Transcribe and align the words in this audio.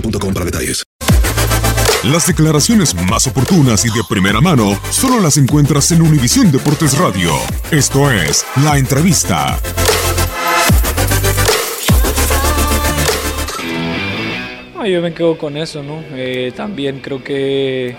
boostmobile.com 0.00 0.34
para 0.34 0.44
detalles. 0.46 0.82
Las 2.04 2.26
declaraciones 2.26 2.94
más 3.10 3.26
oportunas 3.26 3.84
y 3.84 3.88
de 3.88 4.02
primera 4.08 4.40
mano 4.40 4.78
solo 4.90 5.20
las 5.20 5.38
encuentras 5.38 5.90
en 5.92 6.02
Univisión 6.02 6.52
Deportes 6.52 6.96
Radio. 6.98 7.32
Esto 7.70 8.10
es 8.10 8.44
La 8.62 8.78
Entrevista. 8.78 9.58
Ah, 14.78 14.86
yo 14.86 15.00
me 15.00 15.12
quedo 15.12 15.36
con 15.38 15.56
eso, 15.56 15.82
¿no? 15.82 16.02
Eh, 16.14 16.52
también 16.54 17.00
creo 17.00 17.24
que, 17.24 17.96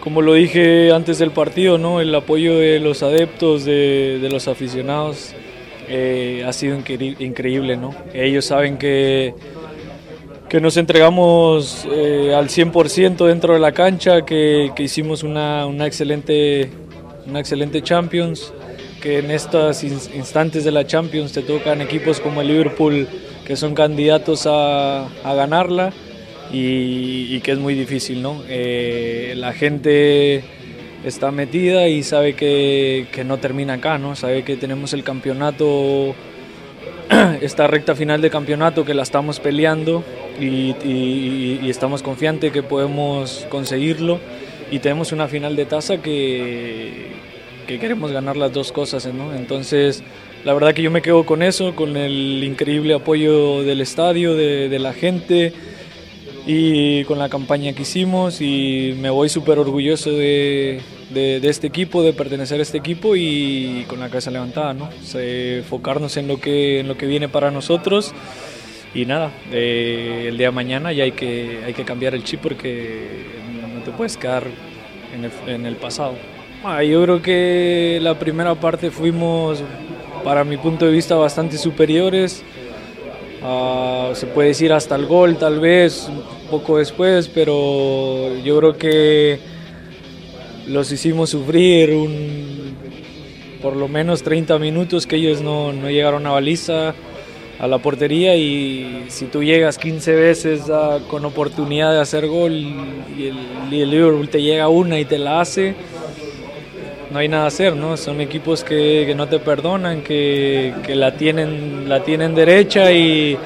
como 0.00 0.22
lo 0.22 0.34
dije 0.34 0.92
antes 0.92 1.18
del 1.18 1.30
partido, 1.32 1.78
¿no? 1.78 2.00
El 2.00 2.14
apoyo 2.14 2.58
de 2.58 2.78
los 2.80 3.02
adeptos, 3.02 3.64
de, 3.64 4.28
los 4.30 4.46
aficionados, 4.46 5.34
eh, 5.88 6.44
ha 6.46 6.52
sido 6.52 6.78
incre- 6.78 7.16
increíble, 7.18 7.76
¿no? 7.76 7.94
Ellos 8.14 8.44
saben 8.44 8.76
que, 8.76 9.34
que 10.48 10.60
nos 10.60 10.76
entregamos 10.76 11.86
eh, 11.90 12.34
al 12.34 12.48
100% 12.48 13.26
dentro 13.26 13.54
de 13.54 13.60
la 13.60 13.72
cancha, 13.72 14.24
que, 14.24 14.70
que 14.76 14.84
hicimos 14.84 15.22
una, 15.22 15.66
una, 15.66 15.86
excelente, 15.86 16.70
una 17.26 17.40
excelente 17.40 17.82
Champions, 17.82 18.52
que 19.00 19.18
en 19.18 19.30
estos 19.30 19.82
ins- 19.82 20.14
instantes 20.14 20.64
de 20.64 20.70
la 20.72 20.86
Champions 20.86 21.32
te 21.32 21.42
tocan 21.42 21.80
equipos 21.80 22.20
como 22.20 22.40
el 22.42 22.48
Liverpool, 22.48 23.08
que 23.44 23.56
son 23.56 23.74
candidatos 23.74 24.46
a, 24.46 25.06
a 25.06 25.34
ganarla 25.34 25.92
y, 26.52 27.26
y 27.34 27.40
que 27.40 27.52
es 27.52 27.58
muy 27.58 27.74
difícil, 27.74 28.22
¿no? 28.22 28.42
Eh, 28.48 29.34
la 29.36 29.52
gente 29.52 30.44
está 31.04 31.30
metida 31.32 31.88
y 31.88 32.02
sabe 32.04 32.34
que, 32.34 33.06
que 33.12 33.24
no 33.24 33.38
termina 33.38 33.74
acá, 33.74 33.98
¿no? 33.98 34.14
Sabe 34.16 34.44
que 34.44 34.56
tenemos 34.56 34.92
el 34.92 35.02
campeonato 35.04 36.14
esta 37.42 37.66
recta 37.66 37.94
final 37.94 38.20
de 38.20 38.30
campeonato 38.30 38.84
que 38.84 38.94
la 38.94 39.02
estamos 39.02 39.40
peleando 39.40 40.02
y, 40.40 40.74
y- 40.84 41.60
y 41.62 41.70
estamos 41.70 42.02
confiantes 42.02 42.52
que 42.52 42.62
podemos 42.62 43.46
conseguirlo 43.48 44.18
y 44.70 44.78
tenemos 44.80 45.12
una 45.12 45.28
final 45.28 45.56
de 45.56 45.66
taza 45.66 45.98
que, 46.02 47.06
que 47.66 47.78
queremos 47.78 48.10
ganar 48.12 48.36
las 48.36 48.52
dos 48.52 48.72
cosas, 48.72 49.06
¿no? 49.06 49.34
Entonces, 49.34 50.02
la 50.44 50.54
verdad 50.54 50.74
que 50.74 50.82
yo 50.82 50.90
me 50.90 51.02
quedo 51.02 51.24
con 51.24 51.42
eso, 51.42 51.74
con 51.74 51.96
el 51.96 52.42
increíble 52.44 52.94
apoyo 52.94 53.62
del 53.62 53.80
estadio, 53.80 54.34
de, 54.34 54.68
de 54.68 54.78
la 54.78 54.92
gente 54.92 55.52
y 56.46 57.02
con 57.04 57.18
la 57.18 57.28
campaña 57.28 57.72
que 57.72 57.82
hicimos 57.82 58.40
y 58.40 58.94
me 59.00 59.10
voy 59.10 59.28
súper 59.28 59.58
orgulloso 59.58 60.12
de, 60.12 60.80
de- 61.10 61.40
de 61.40 61.48
este 61.48 61.66
equipo, 61.66 62.02
de 62.04 62.12
pertenecer 62.12 62.60
a 62.60 62.62
este 62.62 62.78
equipo 62.78 63.16
y 63.16 63.84
con 63.88 63.98
la 63.98 64.08
cabeza 64.08 64.30
levantada, 64.30 64.72
¿no? 64.72 64.84
O 64.84 65.04
sea, 65.04 65.20
enfocarnos 65.22 66.16
en 66.16 66.28
lo 66.28 66.38
que, 66.40 66.80
en 66.80 66.88
lo 66.88 66.96
que 66.96 67.06
viene 67.06 67.28
para 67.28 67.50
nosotros 67.50 68.12
y 68.94 69.04
nada, 69.06 69.32
eh, 69.52 70.26
el 70.28 70.38
día 70.38 70.46
de 70.48 70.52
mañana 70.52 70.92
ya 70.92 71.02
hay 71.04 71.12
que, 71.12 71.62
hay 71.66 71.74
que 71.74 71.84
cambiar 71.84 72.14
el 72.14 72.22
chip 72.22 72.40
porque 72.40 73.24
no 73.74 73.82
te 73.82 73.90
puedes 73.90 74.16
quedar 74.16 74.44
en 75.14 75.24
el, 75.24 75.32
en 75.52 75.66
el 75.66 75.76
pasado. 75.76 76.14
Ah, 76.64 76.82
yo 76.82 77.02
creo 77.02 77.22
que 77.22 77.98
la 78.00 78.18
primera 78.18 78.54
parte 78.54 78.90
fuimos, 78.90 79.62
para 80.24 80.44
mi 80.44 80.56
punto 80.56 80.86
de 80.86 80.92
vista, 80.92 81.14
bastante 81.16 81.58
superiores. 81.58 82.42
Ah, 83.42 84.10
se 84.14 84.26
puede 84.26 84.48
decir 84.48 84.72
hasta 84.72 84.96
el 84.96 85.06
gol 85.06 85.36
tal 85.36 85.60
vez, 85.60 86.08
poco 86.50 86.78
después, 86.78 87.28
pero 87.28 88.36
yo 88.44 88.58
creo 88.58 88.76
que 88.76 89.38
los 90.66 90.90
hicimos 90.90 91.30
sufrir 91.30 91.92
un, 91.92 92.76
por 93.62 93.76
lo 93.76 93.88
menos 93.88 94.22
30 94.22 94.58
minutos 94.58 95.06
que 95.06 95.16
ellos 95.16 95.42
no, 95.42 95.72
no 95.72 95.90
llegaron 95.90 96.26
a 96.26 96.30
baliza, 96.30 96.94
a 97.58 97.66
la 97.66 97.78
portería 97.78 98.36
y 98.36 99.06
si 99.08 99.26
tú 99.26 99.42
llegas 99.42 99.78
15 99.78 100.14
veces 100.14 100.62
ah, 100.70 100.98
con 101.08 101.24
oportunidad 101.24 101.92
de 101.92 102.00
hacer 102.00 102.26
gol 102.26 102.52
y 102.52 103.28
el 103.80 103.90
Liverpool 103.90 104.28
te 104.28 104.42
llega 104.42 104.68
una 104.68 104.98
y 104.98 105.04
te 105.04 105.18
la 105.18 105.40
hace, 105.40 105.74
no 107.10 107.18
hay 107.18 107.28
nada 107.28 107.44
a 107.44 107.48
hacer, 107.48 107.76
¿no? 107.76 107.96
Son 107.96 108.20
equipos 108.20 108.64
que, 108.64 109.04
que 109.06 109.14
no 109.14 109.28
te 109.28 109.38
perdonan, 109.38 110.02
que, 110.02 110.74
que 110.84 110.94
la, 110.94 111.16
tienen, 111.16 111.88
la 111.88 112.02
tienen 112.02 112.34
derecha 112.34 112.92
y, 112.92 113.38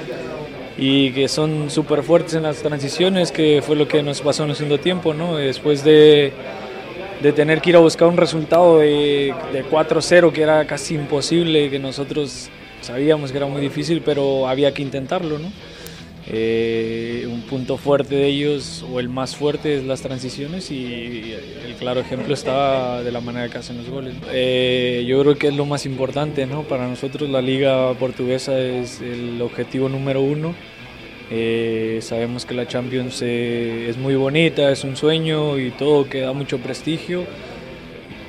y 0.79 1.11
que 1.13 1.29
son 1.29 1.71
súper 1.71 2.03
fuertes 2.03 2.35
en 2.35 2.45
las 2.45 2.63
transiciones, 2.63 3.33
que 3.33 3.63
fue 3.65 3.77
lo 3.77 3.87
que 3.87 4.03
nos 4.03 4.21
pasó 4.21 4.45
en 4.45 4.51
el 4.51 4.57
segundo 4.57 4.79
tiempo, 4.79 5.13
¿no? 5.13 5.37
Después 5.37 5.85
de, 5.85 6.33
de 7.23 7.33
tener 7.33 7.61
que 7.61 7.71
ir 7.71 7.77
a 7.77 7.81
buscar 7.81 8.09
un 8.09 8.17
resultado 8.17 8.79
de, 8.79 9.35
de 9.53 9.65
4-0, 9.65 10.33
que 10.33 10.43
era 10.43 10.67
casi 10.67 10.95
imposible, 10.95 11.69
que 11.71 11.79
nosotros 11.79 12.49
sabíamos 12.81 13.31
que 13.31 13.37
era 13.37 13.47
muy 13.47 13.61
difícil, 13.61 14.03
pero 14.03 14.49
había 14.49 14.73
que 14.73 14.83
intentarlo, 14.83 15.39
¿no? 15.39 15.53
Eh, 16.33 17.27
un 17.29 17.43
punto 17.43 17.77
fuerte 17.77 18.15
de 18.15 18.27
ellos, 18.29 18.85
o 18.89 19.01
el 19.01 19.09
más 19.09 19.35
fuerte, 19.35 19.77
es 19.77 19.85
las 19.85 20.01
transiciones 20.01 20.71
y 20.71 21.35
el 21.67 21.75
claro 21.75 22.01
ejemplo 22.01 22.35
está 22.35 23.03
de 23.03 23.11
la 23.11 23.21
manera 23.21 23.49
que 23.49 23.59
hacen 23.59 23.79
los 23.79 23.89
goles. 23.89 24.15
Eh, 24.33 25.05
yo 25.09 25.21
creo 25.23 25.37
que 25.37 25.49
es 25.49 25.55
lo 25.55 25.67
más 25.67 25.87
importante, 25.87 26.47
¿no? 26.47 26.63
Para 26.63 26.87
nosotros 26.87 27.29
la 27.29 27.43
liga 27.43 27.93
portuguesa 27.95 28.61
es 28.61 29.01
el 29.01 29.43
objetivo 29.43 29.89
número 29.89 30.21
uno. 30.21 30.55
Eh, 31.33 31.99
sabemos 32.01 32.45
que 32.45 32.55
la 32.55 32.67
Champions 32.67 33.23
es 33.23 33.97
muy 33.97 34.15
bonita, 34.15 34.71
es 34.71 34.85
un 34.85 34.97
sueño 34.97 35.59
y 35.59 35.73
todo 35.73 36.09
que 36.09 36.21
da 36.21 36.33
mucho 36.33 36.59
prestigio, 36.59 37.25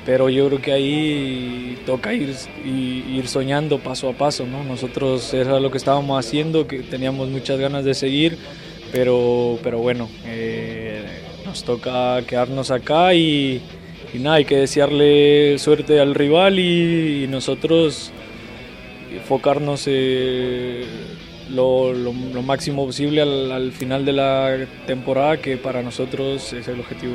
pero 0.04 0.28
yo 0.28 0.48
creo 0.48 0.60
que 0.60 0.72
ahí 0.72 1.78
toca 1.86 2.12
ir, 2.12 2.34
ir 2.64 3.28
soñando 3.28 3.78
paso 3.78 4.08
a 4.08 4.12
paso, 4.12 4.46
¿no? 4.46 4.64
Nosotros 4.64 5.32
era 5.32 5.60
lo 5.60 5.70
que 5.70 5.78
estábamos 5.78 6.18
haciendo, 6.18 6.66
que 6.66 6.80
teníamos 6.80 7.28
muchas 7.28 7.58
ganas 7.58 7.84
de 7.84 7.94
seguir, 7.94 8.36
pero, 8.90 9.58
pero 9.62 9.78
bueno, 9.78 10.08
eh, 10.26 11.04
nos 11.44 11.62
toca 11.62 12.20
quedarnos 12.26 12.70
acá 12.70 13.14
y, 13.14 13.62
nada, 14.14 14.36
hay 14.36 14.44
que 14.44 14.56
desearle 14.56 15.58
suerte 15.58 16.00
al 16.00 16.14
rival 16.14 16.58
y, 16.58 17.26
nosotros 17.28 18.10
enfocarnos 19.14 19.84
eh, 19.86 20.84
lo, 21.50 21.92
máximo 22.42 22.86
posible 22.86 23.22
al 23.22 23.70
final 23.72 24.04
de 24.04 24.12
la 24.12 24.66
temporada, 24.86 25.36
que 25.36 25.56
para 25.56 25.80
nosotros 25.80 26.52
es 26.52 26.66
el 26.66 26.80
objetivo. 26.80 27.14